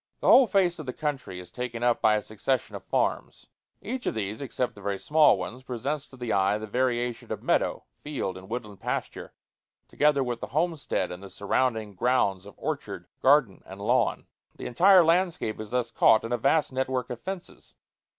The 0.19 0.27
whole 0.27 0.47
face 0.47 0.79
of 0.79 0.87
the 0.87 0.93
country 0.93 1.39
is 1.39 1.51
taken 1.51 1.83
up 1.83 2.01
by 2.01 2.15
a 2.15 2.23
succession 2.23 2.75
of 2.75 2.83
farms. 2.83 3.45
Each 3.83 4.07
of 4.07 4.15
these, 4.15 4.41
except 4.41 4.73
the 4.73 4.81
very 4.81 4.97
small 4.97 5.37
ones, 5.37 5.61
presents 5.61 6.07
to 6.07 6.17
the 6.17 6.33
eye 6.33 6.57
the 6.57 6.65
variation 6.65 7.31
of 7.31 7.43
meadow, 7.43 7.83
field, 7.97 8.35
and 8.35 8.49
woodland 8.49 8.79
pasture, 8.79 9.31
together 9.87 10.23
with 10.23 10.41
the 10.41 10.47
homestead 10.57 11.11
and 11.11 11.21
the 11.21 11.29
surrounding 11.29 11.93
grounds 11.93 12.47
of 12.47 12.55
orchard, 12.57 13.05
garden, 13.21 13.61
and 13.63 13.79
lawn. 13.79 14.25
The 14.55 14.65
entire 14.65 15.03
landscape 15.05 15.59
is 15.59 15.69
thus 15.69 15.91
caught 15.91 16.23
in 16.23 16.31
a 16.31 16.37
vast 16.39 16.71
net 16.71 16.89
work 16.89 17.11
of 17.11 17.21
fences. 17.21 17.75